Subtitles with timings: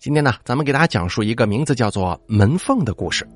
[0.00, 3.28] 今天呢，咱们给大家讲述一个名字叫做门缝的故事。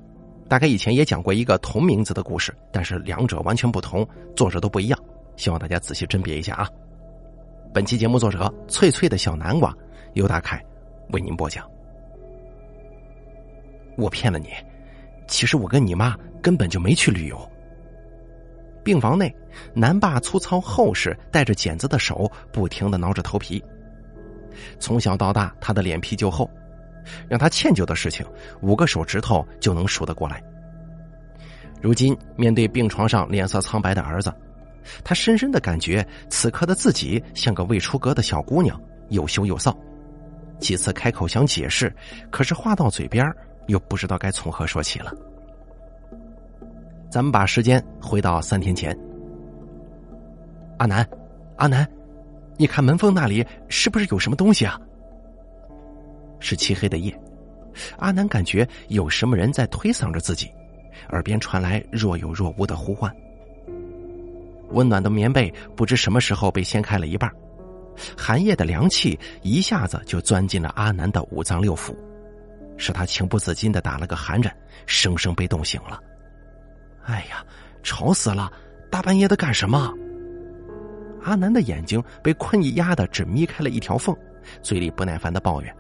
[0.49, 4.06] 大概以前也讲过一个同名字的故事，但是两者完全不同，
[4.37, 4.96] 作者都不一样。
[5.37, 6.69] 希望大家仔细甄别一下啊。
[7.75, 9.77] 本期节目作者脆脆的小南瓜
[10.12, 10.64] 由大凯
[11.11, 11.69] 为您播讲。
[13.97, 14.51] 我骗了你，
[15.26, 17.51] 其实我跟你妈根本就没去旅游。
[18.84, 19.34] 病房内，
[19.74, 23.60] 南爸粗糙厚实、带着茧子的手不停的挠着头皮。
[24.78, 26.48] 从小到大，他的脸皮就厚，
[27.28, 28.24] 让他歉疚的事情，
[28.60, 30.43] 五个手指头就能数得过来。
[31.80, 34.33] 如今面对病床上脸色苍白的儿子，
[35.02, 39.74] 他深深的感觉，此刻的自己像个未出阁的小姑娘，又羞又臊。
[40.60, 41.93] 几次开口想解释，
[42.30, 43.29] 可是话到嘴边，
[43.66, 45.12] 又不知道该从何说起了。
[47.10, 48.96] 咱们把时间回到三天前，
[50.79, 51.05] 阿南，
[51.57, 51.84] 阿南。
[52.62, 54.80] 你看门缝那里是不是有什么东西啊？
[56.39, 57.12] 是漆黑的夜，
[57.98, 60.49] 阿南感觉有什么人在推搡着自己，
[61.09, 63.13] 耳边传来若有若无的呼唤。
[64.70, 67.28] 温暖的棉被不知什么时候被掀开了一半，
[68.16, 71.92] 寒夜的凉气一下子就钻进了阿南的五脏六腑，
[72.77, 75.98] 使他情不自禁的打了个寒颤，生生被冻醒了。
[77.06, 77.44] 哎呀，
[77.83, 78.52] 吵死了！
[78.88, 79.92] 大半夜的干什么？
[81.24, 84.16] 阿南的眼睛被困意压的只眯开了一条缝，
[84.62, 85.74] 嘴里不耐烦的抱怨。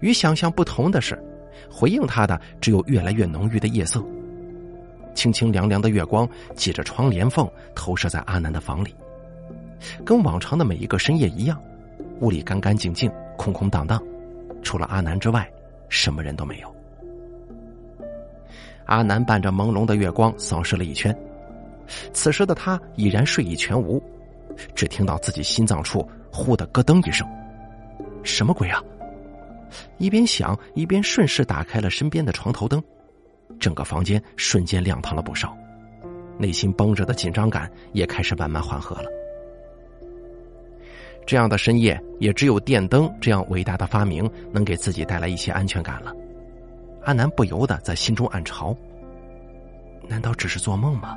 [0.00, 1.22] 与想象不同的是，
[1.70, 4.02] 回应他的只有越来越浓郁的夜色。
[5.14, 8.94] 清清凉凉的月光挤着窗帘缝投射在阿南的房里，
[10.04, 11.60] 跟往常的每一个深夜一样，
[12.20, 14.02] 屋里干干净净、空空荡荡，
[14.62, 15.50] 除了阿南之外，
[15.88, 16.74] 什么人都没有。
[18.86, 21.14] 阿南伴着朦胧的月光扫视了一圈。
[22.12, 24.02] 此时的他已然睡意全无，
[24.74, 27.26] 只听到自己心脏处忽的咯噔一声，
[28.22, 28.82] 什么鬼啊！
[29.98, 32.82] 一边想一边顺势打开了身边的床头灯，
[33.58, 35.56] 整个房间瞬间亮堂了不少，
[36.38, 39.08] 内心绷着的紧张感也开始慢慢缓和了。
[41.26, 46.12] 这样的深夜，也只有电灯这样伟大的发明能给自己带来一些安全感了。
[47.04, 48.76] 阿南不由得在心中暗嘲：
[50.08, 51.16] 难道只是做梦吗？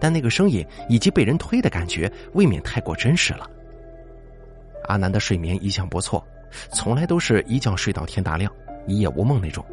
[0.00, 3.48] 但那个声音以及被人推的感觉，未免太过真实了。
[4.84, 6.26] 阿南的睡眠一向不错，
[6.72, 8.50] 从来都是一觉睡到天大亮，
[8.86, 9.64] 一夜无梦那种。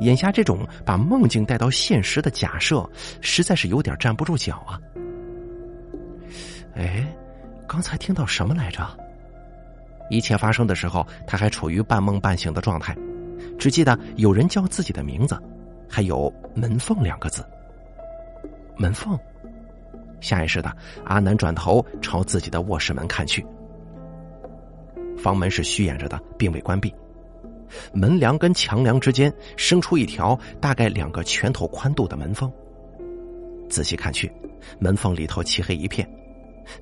[0.00, 2.88] 眼下这种把梦境带到现实的假设，
[3.20, 4.78] 实在是有点站不住脚啊。
[6.74, 7.06] 哎，
[7.66, 8.86] 刚才听到什么来着？
[10.10, 12.94] 一切发生的时候，他还处于半梦半醒的状态，
[13.58, 15.40] 只记得有人叫自己的名字，
[15.88, 17.44] 还有“门缝”两个字。
[18.76, 19.18] 门缝，
[20.20, 20.74] 下意识的
[21.04, 23.44] 阿南转头朝自己的卧室门看去。
[25.16, 26.92] 房门是虚掩着的，并未关闭，
[27.92, 32.50] 门梁跟墙梁之间生出一条大概两个拳头宽度的门缝。
[33.70, 34.30] 仔细看去，
[34.78, 36.08] 门缝里头漆黑一片，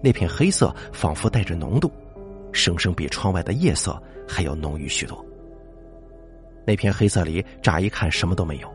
[0.03, 1.91] 那片黑色仿佛带着浓度，
[2.53, 5.25] 生生比窗外的夜色还要浓郁许多。
[6.67, 8.73] 那片黑色里乍一看什么都没有，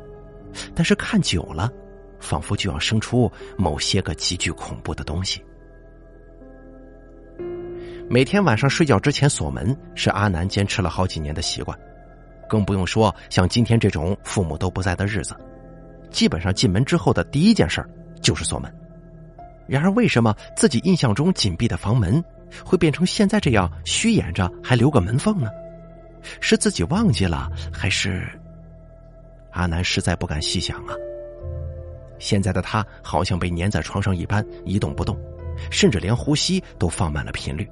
[0.76, 1.72] 但是看久了。
[2.20, 5.44] 仿佛就要生出某些个极具恐怖的东西。
[8.10, 11.78] 每天晚上睡觉之前锁门是阿南坚持了好几年的习惯，
[12.48, 15.36] 更不用说像今天这种父母都不在的日子，
[16.10, 17.86] 基本上进门之后的第一件事
[18.22, 18.74] 就是锁门。
[19.68, 22.24] 然而，为什么自己印象中紧闭的房门
[22.64, 25.50] 会变成现在这样虚掩着，还留个门缝呢？
[26.40, 28.26] 是自己忘记了，还是
[29.52, 30.96] 阿南实在不敢细想啊？
[32.20, 35.18] 现在的他好像被粘在床上一般一动不动，
[35.72, 37.70] 甚至连呼吸都放慢了频率，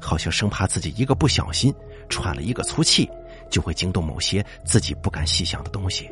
[0.00, 1.74] 好像生怕自己一个不小心
[2.08, 3.08] 喘了一个粗气，
[3.50, 6.10] 就会惊动某些自己不敢细想的东西。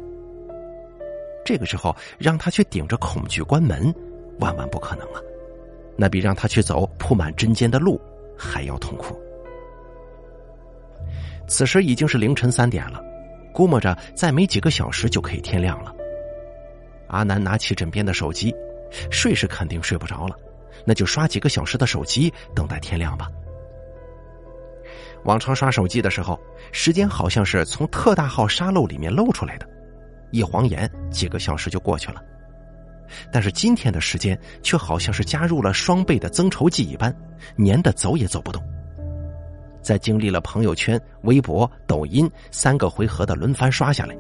[1.44, 3.94] 这个时候让他去顶着恐惧关门，
[4.40, 5.20] 万万不可能啊！
[5.96, 8.00] 那比让他去走铺满针尖的路
[8.36, 9.16] 还要痛苦。
[11.46, 13.00] 此时已经是凌晨三点了，
[13.52, 15.93] 估摸着再没几个小时就可以天亮了。
[17.08, 18.54] 阿南拿起枕边的手机，
[19.10, 20.36] 睡是肯定睡不着了，
[20.84, 23.28] 那就刷几个小时的手机，等待天亮吧。
[25.24, 26.38] 往常刷手机的时候，
[26.70, 29.66] 时间好像是从特大号沙漏里面漏出来的，
[30.30, 32.22] 一晃眼几个小时就过去了。
[33.32, 37.14] 但是今天的时间却好像是加入了双倍的增稠剂一般，
[37.58, 38.62] 粘的走也走不动。
[39.82, 44.16] 在经历了朋友圈、微博、抖音三个回合的轮番刷下来。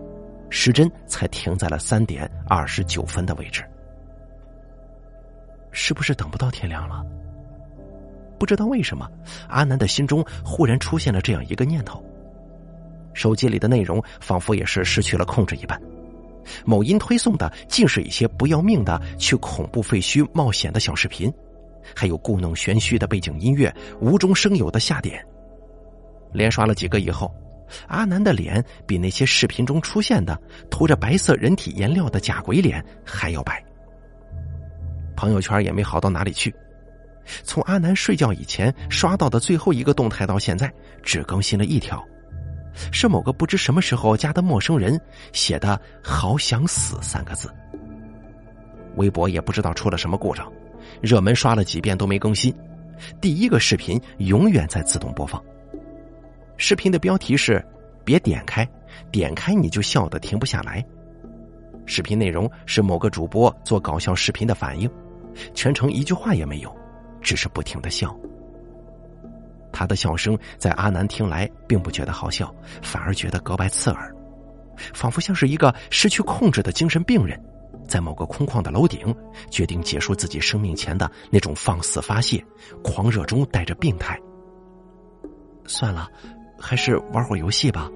[0.56, 3.64] 时针才停在了三点二十九分的位置，
[5.72, 7.04] 是不是等不到天亮了？
[8.38, 9.10] 不知道为什么，
[9.48, 12.00] 阿南的心中忽然出现了这样一个念头。
[13.14, 15.78] 手机里的内容仿佛也是失去了控制一般，
[16.64, 21.34] 某音推送的尽是一些不要命的去恐怖废墟冒险的小视频，
[21.96, 25.20] 还有故弄玄虚的背景音乐，无中生有的下点。
[26.32, 27.28] 连刷了几个以后，
[27.88, 30.40] 阿南的脸比那些视频中出现的
[30.70, 33.62] 涂着白色人体颜料的假鬼脸还要白。
[35.16, 36.54] 朋友圈也没好到哪里去，
[37.42, 40.72] 从阿南睡觉以前刷到的最后一个动态到现在，
[41.02, 42.04] 只更新了一条。
[42.90, 45.00] 是某个不知什么时候加的陌生人
[45.32, 47.48] 写的“好想死”三个字。
[48.96, 50.52] 微博也不知道出了什么故障，
[51.00, 52.52] 热门刷了几遍都没更新。
[53.20, 55.42] 第一个视频永远在自动播放。
[56.56, 57.64] 视频的标题是
[58.04, 58.68] “别点开，
[59.10, 60.84] 点开你就笑得停不下来”。
[61.86, 64.90] 视频内容是某个主播做搞笑视频的反应，
[65.52, 66.74] 全程一句话也没有，
[67.20, 68.16] 只是不停的笑。
[69.72, 74.14] 他的笑声在阿南听来并不觉得好笑，反而觉得格外刺耳，
[74.94, 77.38] 仿佛像是一个失去控制的精神病人，
[77.86, 79.14] 在某个空旷的楼顶
[79.50, 82.42] 决定结束自己生命前的那种放肆发泄、
[82.82, 84.18] 狂热中带着病态。
[85.66, 86.08] 算了，
[86.58, 87.90] 还是玩会儿游戏吧。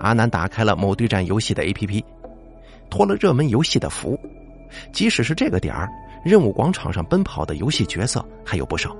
[0.00, 2.04] 阿南打开了某对战游戏的 APP，
[2.90, 4.18] 脱了热门游戏的服，
[4.92, 5.88] 即使是这个点儿，
[6.24, 8.94] 任务广场上奔跑的游戏角色还有不少。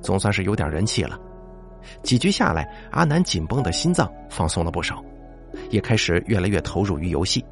[0.00, 1.18] 总算是有点人气了，
[2.02, 5.02] 几局下来，阿南紧绷的心脏放松了不少，
[5.70, 7.44] 也开始越来越投入于游戏。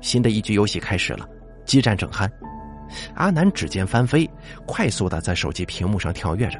[0.00, 1.28] 新的一局游戏开始了，
[1.64, 2.30] 激战正酣，
[3.14, 4.28] 阿南指尖翻飞，
[4.66, 6.58] 快速的在手机屏幕上跳跃着。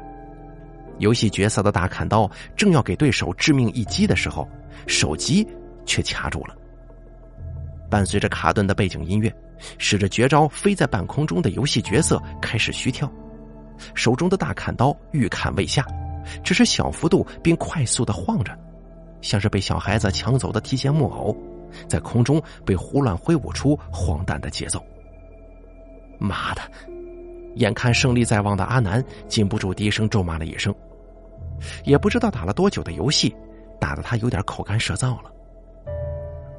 [1.03, 4.47] 游戏角色的大砍刀正要给对手致命一击的时候，
[4.87, 5.47] 手机
[5.85, 6.55] 却卡住了。
[7.89, 9.31] 伴随着卡顿的背景音乐，
[9.77, 13.11] 使着绝招飞在半空中的游戏角色开始虚跳。
[13.93, 15.85] 手中的大砍刀欲砍未下，
[16.43, 18.57] 只是小幅度并快速的晃着，
[19.21, 21.35] 像是被小孩子抢走的提线木偶，
[21.87, 24.83] 在空中被胡乱挥舞出荒诞的节奏。
[26.17, 26.61] 妈的！
[27.55, 30.73] 眼看胜利在望的阿南禁不住低声咒骂了一声，
[31.83, 33.35] 也不知道打了多久的游戏，
[33.79, 35.31] 打得他有点口干舌燥了。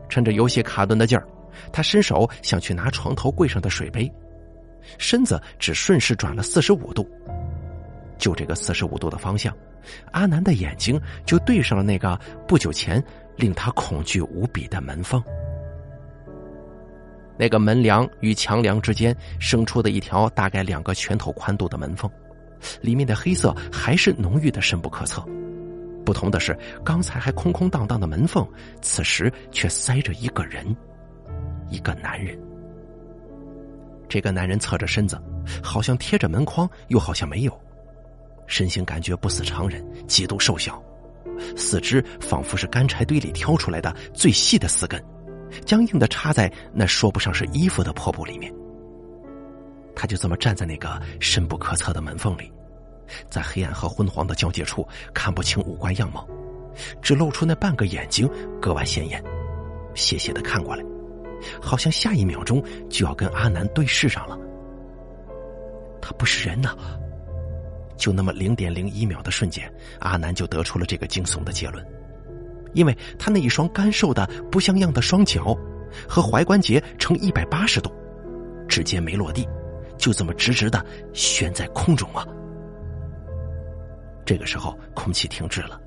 [0.09, 1.27] 趁着游戏卡顿的劲儿，
[1.73, 4.11] 他伸手想去拿床头柜上的水杯。
[4.99, 7.09] 身子只顺势转了四十五度，
[8.19, 9.57] 就这个四十五度的方向，
[10.13, 13.03] 阿南的眼睛就对上了那个不久前
[13.37, 15.23] 令他恐惧无比的门缝。
[17.37, 22.09] 那个门梁与墙梁之间生出的一条大概两个拳头宽度的门缝，
[22.81, 25.25] 里面的黑色还是浓郁的深不可测。
[26.05, 28.47] 不同的是，刚才还空空荡荡的门缝，
[28.83, 30.77] 此时却塞着一个人，
[31.71, 32.39] 一个男人。
[34.07, 35.21] 这个男人侧着身子，
[35.63, 37.61] 好像贴着门框，又好像没有，
[38.47, 40.81] 身形感觉不似常人，极度瘦小，
[41.57, 45.03] 四肢仿佛是干柴堆里挑出来的最细的四根，
[45.65, 48.53] 僵硬的插在那说不上是衣服的破布里面。
[49.97, 52.53] 他就这么站在那个深不可测的门缝里，
[53.29, 56.27] 在黑暗和昏黄的交界处看不清五官样貌，
[57.03, 58.29] 只露出那半个眼睛
[58.61, 59.23] 格外显眼，
[59.95, 60.85] 斜斜的看过来。
[61.61, 64.39] 好像下一秒钟就要跟阿南对视上了。
[66.01, 66.75] 他不是人呐！
[67.97, 71.85] 就那么零点零一秒的瞬间，阿南就得出了这个惊悚的结论，
[72.73, 75.57] 因为他那一双干瘦的不像样的双脚
[76.09, 77.93] 和踝关节呈一百八十度，
[78.69, 79.47] 直接没落地，
[79.97, 82.27] 就这么直直的悬在空中啊！
[84.25, 85.81] 这个时候，空气停滞了，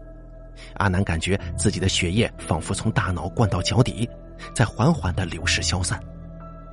[0.75, 4.09] 阿南感觉自己的血液仿佛从大脑灌到脚底。
[4.53, 5.99] 在缓缓的流逝消散，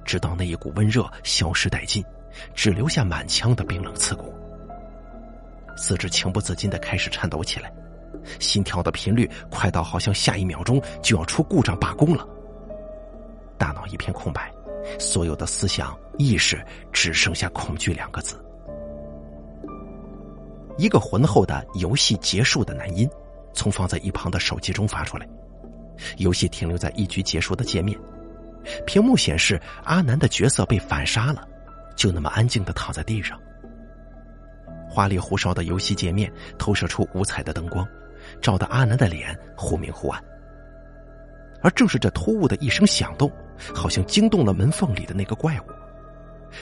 [0.04, 2.04] 直到那一股温热消失殆尽，
[2.54, 4.34] 只留下满腔的冰冷刺骨。
[5.74, 7.72] 四肢情不自禁的开始颤抖起来，
[8.38, 12.28] 心跳的频率快到好像下一秒钟就要出故障罢工了。
[13.56, 14.52] 大脑一片空白，
[14.98, 18.43] 所有的思想意识只剩下恐惧两个字。
[20.76, 23.08] 一个浑厚的游戏结束的男音，
[23.52, 25.28] 从放在一旁的手机中发出来。
[26.16, 27.98] 游戏停留在一局结束的界面，
[28.84, 31.46] 屏幕显示阿南的角色被反杀了，
[31.96, 33.40] 就那么安静的躺在地上。
[34.88, 37.86] 花里胡哨的游戏界面投射出五彩的灯光，
[38.40, 40.22] 照得阿南的脸忽明忽暗。
[41.62, 43.30] 而正是这突兀的一声响动，
[43.72, 45.64] 好像惊动了门缝里的那个怪物，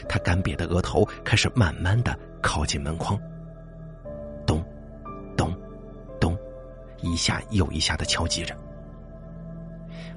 [0.08, 3.18] 他干瘪的额头开始慢慢的靠近门框，
[7.12, 8.56] 一下又一下的敲击着。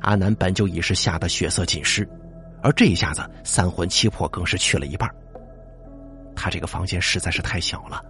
[0.02, 2.08] 阿南本就已是吓得血色尽失，
[2.62, 5.10] 而这一下子三魂七魄更是去了一半。
[6.36, 8.02] 他这个房间实在是太小了，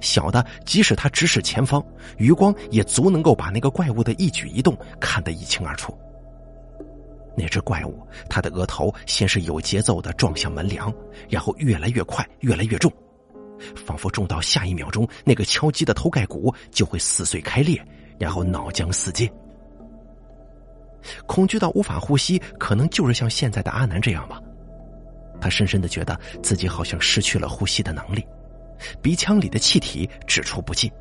[0.00, 1.84] 小的即使他直视前方，
[2.18, 5.96] 余光也足能够把那个怪物的一举一动看得一清二楚。
[7.36, 10.92] 那只怪物，它的额头先是有节奏的撞向门梁，
[11.28, 12.92] 然后越来越快，越来越重，
[13.74, 17.82] 仿佛重到下一秒钟，那个敲击的头盖骨就会撕碎开裂，
[18.20, 19.28] 然后脑浆四溅。
[21.26, 24.38] 恐惧到无法呼吸，可能就是像现在的阿南这样吧。
[25.40, 28.22] 他深深的觉得自己好像失去了呼吸的能力，
[29.00, 30.92] 鼻腔里的气体只出不进。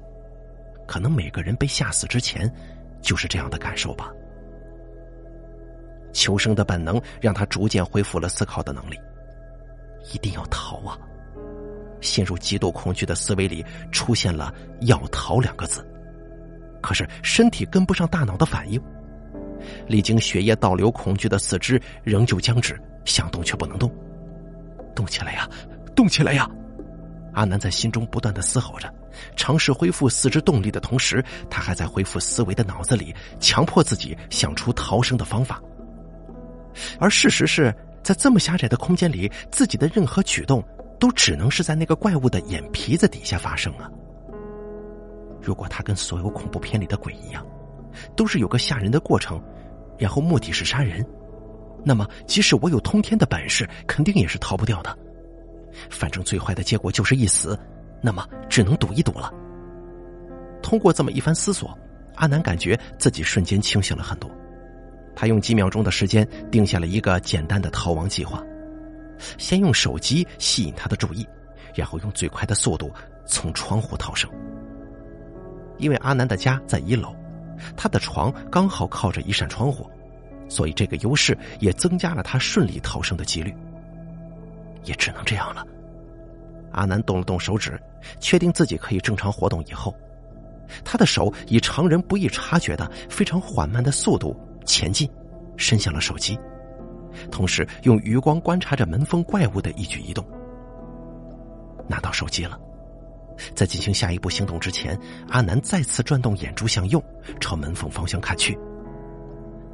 [0.87, 2.49] 可能每个人被吓死之前，
[3.01, 4.09] 就是这样的感受吧。
[6.13, 8.97] 求生的本能让他逐渐恢复了思考的能力。
[10.13, 10.97] 一定要逃啊！
[11.99, 14.53] 陷入极度恐惧的思维里出现了
[14.87, 15.85] “要逃”两个字，
[16.81, 18.81] 可是身体跟不上大脑的反应。
[19.87, 23.91] 历经血液倒流，恐惧的四肢仍旧僵直，想动却不能动。
[24.95, 25.47] 动起来呀，
[25.95, 26.49] 动起来呀！
[27.33, 28.91] 阿南在心中不断的嘶吼着，
[29.35, 35.61] 尝试恢复四肢动力的同时，他还在恢复思维的脑子里强迫自己想出逃生的方法。
[36.99, 40.63] 而事实是在这么狭窄的空间里，自己的任何举动
[40.99, 43.89] 都只能是在那个怪物的眼皮子底下发生啊！
[45.41, 47.45] 如果他跟所有恐怖片里的鬼一样，
[48.15, 49.41] 都是有个吓人的过程，
[49.97, 51.05] 然后目的是杀人，
[51.83, 54.97] 那么即使我有通天的本事，肯定也是逃不掉的。
[55.89, 57.57] 反正最坏的结果就是一死，
[58.01, 59.33] 那么只能赌一赌了。
[60.61, 61.77] 通过这么一番思索，
[62.15, 64.29] 阿南感觉自己瞬间清醒了很多。
[65.15, 68.43] 他用几秒钟的时间定下了一个简单的逃亡计划：
[69.37, 71.27] 先用手机吸引他的注意，
[71.75, 72.91] 然后用最快的速度
[73.25, 74.29] 从窗户逃生。
[75.79, 77.15] 因为阿南的家在一楼，
[77.75, 79.89] 他的床刚好靠着一扇窗户，
[80.47, 83.55] 所以这个优势也增加了他顺利逃生的几率。
[84.85, 85.65] 也只能这样了。
[86.71, 87.81] 阿南动了动手指，
[88.19, 89.95] 确定自己可以正常活动以后，
[90.85, 94.35] 他的手以常人不易察觉的非常缓慢的速度。
[94.65, 95.09] 前进，
[95.57, 96.39] 伸向了手机，
[97.31, 100.23] 同时用余光观察着门缝怪物的一举一动。
[101.87, 102.59] 拿到手机了，
[103.55, 107.03] 在进行下一步行动之前，阿南再次转动眼珠向右，
[107.39, 108.57] 朝门缝方向看去。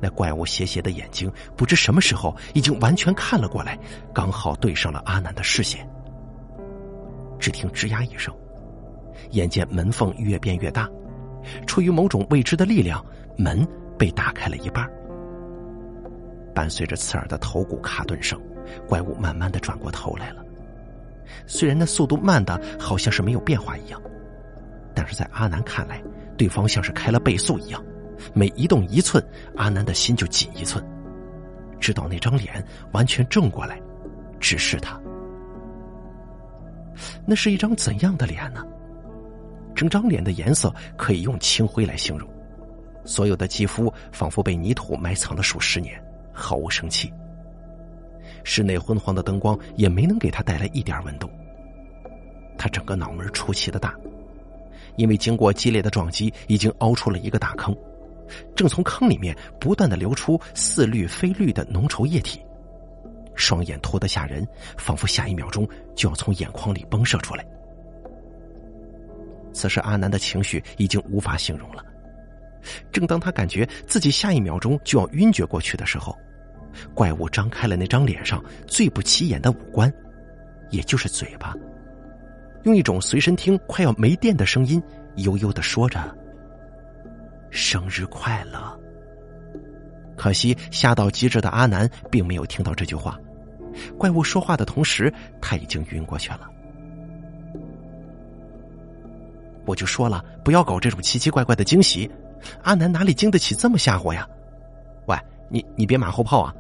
[0.02, 3.78] 那怪物斜斜的眼睛，不知什么时候已经完全看了过来，
[4.14, 5.88] 刚好对上了阿南的视线。
[7.40, 8.34] 只听吱呀一声，
[9.32, 10.90] 眼见门缝越变越大，
[11.66, 13.04] 出于某种未知的力量，
[13.38, 13.68] 门。
[13.98, 14.86] 被打开了一半，
[16.54, 18.38] 伴随着刺耳的头骨卡顿声，
[18.90, 20.45] 怪物慢慢的转过头来了。
[21.48, 24.02] 虽然那速度慢的好像是没有变化一样，
[24.94, 26.02] 但是在阿南看来，
[26.38, 27.84] 对方像是开了倍速一样，
[28.34, 29.24] 每移动一寸，
[29.56, 30.84] 阿南的心就紧一寸。
[31.80, 33.80] 直到那张脸完全正过来，
[34.40, 35.00] 直视他。
[37.26, 38.64] 那是一张怎样的脸呢？
[39.76, 42.28] 整张脸的颜色可以用青灰来形容。
[43.04, 46.02] 所有的肌肤仿佛被泥土埋藏了数十年，
[46.32, 47.14] 毫无生气。
[48.46, 51.30] 室内昏黄的灯光也没能给他带来一点温度。
[52.58, 53.94] 他整个脑门出奇的大，
[54.96, 57.76] 因为经过激烈的撞击，已经凹出了一个大坑，
[58.56, 62.40] 正从坑里面不断的流出似绿非绿的浓稠液体，
[63.36, 64.48] 双眼凸得吓人，
[64.78, 67.46] 仿佛下一秒钟就要从眼眶里崩射出来。
[69.52, 71.84] 此时阿南的情绪已经无法形容了。
[72.92, 76.16] 正当他感觉自己下一秒钟就要晕厥过去的时候，
[76.94, 79.92] 怪物张开了那张脸上最不起眼的五官，
[80.70, 81.54] 也就是嘴巴，
[82.64, 84.82] 用一种随身听快要没电的声音
[85.18, 86.00] 悠悠的说着
[87.52, 88.80] ：“生日快乐。”
[90.18, 93.20] 可惜吓到极致的阿南并没有听到这句话，
[93.98, 96.50] 怪物说话的同时，他已经晕过去了。
[99.66, 102.10] 我就说了，不要搞这种奇奇怪怪的惊喜。
[102.62, 104.28] 阿南哪里经得起这么吓唬呀？
[105.08, 105.18] 喂，
[105.50, 106.54] 你你别马后炮啊！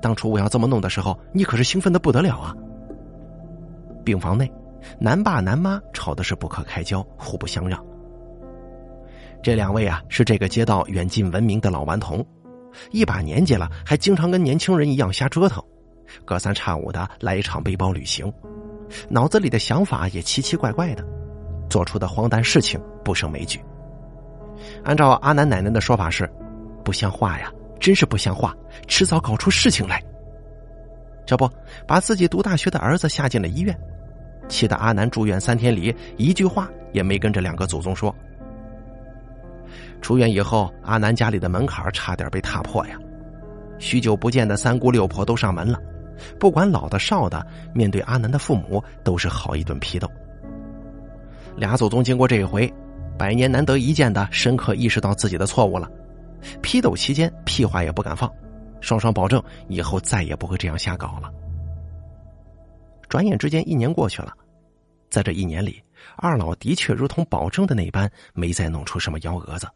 [0.00, 2.54] 当初我要这么弄的时候，你可是兴奋的不得了啊！
[4.04, 4.50] 病房内，
[4.98, 7.84] 男爸男妈吵的是不可开交，互不相让。
[9.42, 12.24] 这两位啊，是这个街道远近闻名的老顽童，
[12.90, 15.62] 一把年纪了，还经常跟年轻人一样瞎折腾，
[16.24, 18.32] 隔三差五的来一场背包旅行，
[19.08, 21.04] 脑子里的想法也奇奇怪怪的，
[21.68, 23.60] 做出的荒诞事情不胜枚举。
[24.84, 26.30] 按照阿南奶奶的说法是，
[26.84, 28.54] 不像话呀，真是不像话，
[28.86, 30.00] 迟早搞出事情来。
[31.26, 31.48] 这不，
[31.86, 33.76] 把自己读大学的儿子吓进了医院，
[34.48, 38.14] 气得阿南住院三天里一句话也没跟这两个祖宗说。
[40.02, 42.96] 出院以后，阿南家里的门槛差点被踏破呀，
[43.78, 45.78] 许久不见的三姑六婆都上门了，
[46.38, 50.10] 不管老的少的，面对阿南的父母都是好一顿批斗。
[51.56, 52.72] 俩祖宗经过这一回，
[53.18, 55.88] 百年难得一见的深刻意识到自己的错误了。
[56.62, 58.30] 批斗期间屁话也不敢放，
[58.80, 61.32] 双双保证以后再也不会这样瞎搞了。
[63.08, 64.32] 转眼之间一年过去了，
[65.10, 65.82] 在这一年里，
[66.16, 69.68] 二老的确如同保证的那般，没再弄出什么幺蛾子，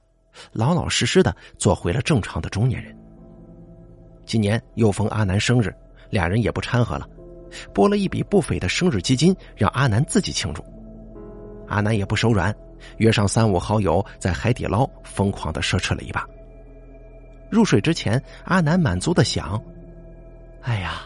[0.52, 2.96] 老老实实的做回了正常的中年人。
[4.24, 5.74] 今年又逢阿南生日，
[6.10, 7.08] 俩人也不掺和了，
[7.74, 10.64] 拨了一笔不菲的生日基金，让阿南自己庆祝。
[11.66, 12.54] 阿南也不手软，
[12.98, 16.24] 约上三五好友在海底捞疯狂的奢侈了一把。
[17.54, 19.62] 入睡之前，阿南满足的想
[20.62, 21.02] ：“哎呀，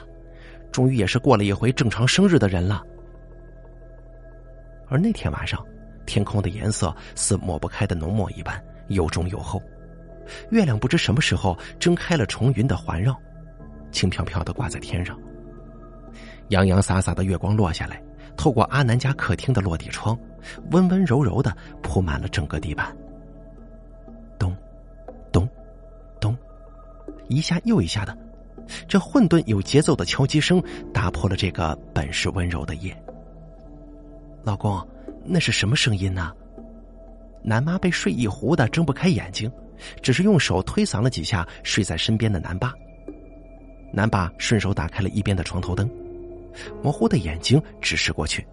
[0.72, 2.82] 终于也是过了一回正常生日的人了。”
[4.88, 5.64] 而那天晚上，
[6.06, 9.62] 天空的颜色似抹不开的浓墨一般，又重又厚。
[10.50, 13.14] 月亮不知什么时候睁开了重云的环绕，
[13.92, 15.18] 轻飘飘的挂在天上。
[16.48, 18.02] 洋洋洒洒的月光落下来，
[18.36, 20.18] 透过阿南家客厅的落地窗，
[20.70, 22.96] 温温柔柔的铺满了整个地板。
[27.28, 28.16] 一下又一下的，
[28.88, 32.96] 这混沌有节奏的敲击声打破了这个本是温柔的夜。
[34.42, 34.86] 老公，
[35.24, 36.32] 那是什么声音呢？
[37.42, 39.50] 南妈被睡意糊的，睁不开眼睛。
[40.02, 42.72] 只是用手推搡了几下睡在身边的南爸，
[43.92, 45.88] 南爸顺手打开了一边的床头灯，
[46.82, 48.44] 模糊的眼睛直视过去。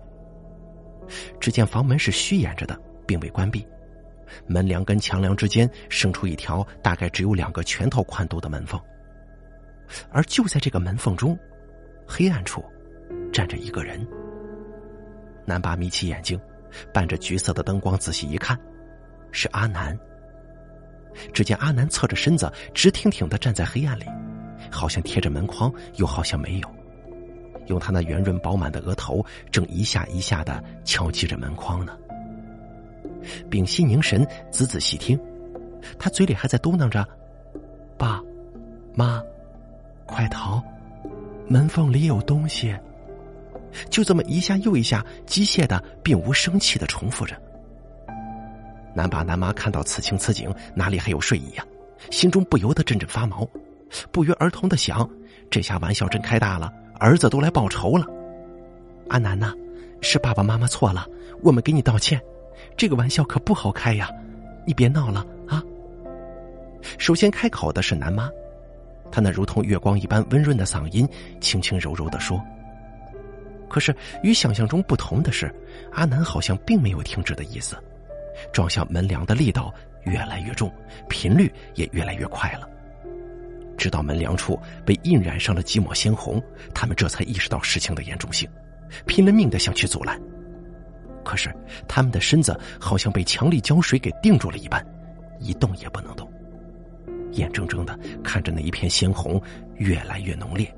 [1.40, 3.66] 只见房门是虚掩着的，并未关闭，
[4.48, 8.80] 门梁跟墙梁之间生出一条大概只有两个拳头宽度的门缝，
[10.10, 11.38] 而就在这个门缝中，
[12.08, 12.64] 黑暗处
[13.32, 14.06] 站着一个人。
[15.46, 16.40] 南爸眯起眼睛，
[16.94, 18.60] 伴着橘色的灯光仔细一看，
[19.32, 19.98] 是阿南。
[21.32, 24.06] 只见阿南侧着身子，直挺挺的站在黑暗里，
[24.72, 26.76] 好像贴着门框，又好像没有。
[27.68, 31.98] 用他那圆润饱满的额头，正一下一下的敲击着门框呢。
[33.50, 35.20] 屏息凝神，仔仔细听，
[35.98, 37.08] 他嘴里还在嘟囔着
[37.98, 38.22] ：“爸，
[38.94, 39.22] 妈，
[40.06, 40.64] 快逃！
[41.48, 42.76] 门缝里有东西。”
[43.90, 47.36] 就这么一下又一下，机械的，并无生气的重复着。
[48.94, 51.66] 南爸南妈看到此情此景，哪里还有睡意呀？
[52.10, 53.46] 心中不由得阵阵发毛，
[54.12, 55.10] 不约而同的想：
[55.50, 58.06] 这下玩笑真开大了，儿子都来报仇了。
[59.10, 59.54] 阿南呐，
[60.02, 61.06] 是爸爸妈妈错了，
[61.44, 62.22] 我们给你道歉。
[62.78, 64.10] 这个玩笑可不好开呀，
[64.66, 65.64] 你别闹了啊！
[66.98, 68.30] 首先开口的是南妈，
[69.12, 71.08] 她那如同月光一般温润的嗓音，
[71.40, 72.42] 轻轻柔柔的说。
[73.68, 75.54] 可是与想象中不同的是，
[75.92, 77.76] 阿南好像并没有停止的意思。
[78.52, 80.72] 撞向门梁的力道越来越重，
[81.10, 82.70] 频率也越来越快了。
[83.78, 86.42] 直到门梁处被印染上了几抹鲜红，
[86.74, 88.48] 他们这才意识到事情的严重性，
[89.06, 90.20] 拼了命的想去阻拦。
[91.26, 91.54] 可是
[91.88, 94.86] 他们的身子好像被强力胶水给定住了一般，
[95.40, 96.32] 一动也不能动，
[97.32, 99.42] 眼睁睁的看着那一片鲜红
[99.76, 100.74] 越来越浓烈，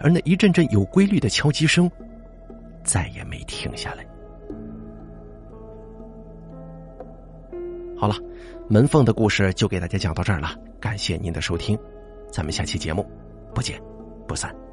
[0.00, 1.90] 而那一阵阵有规律的敲击声
[2.84, 4.04] 再也没停下来。
[7.96, 8.16] 好了，
[8.68, 10.54] 门缝的故事就给大家讲到这儿了。
[10.80, 11.78] 感谢您的收听，
[12.32, 13.06] 咱们下期节目
[13.54, 13.78] 不见
[14.26, 14.69] 不散。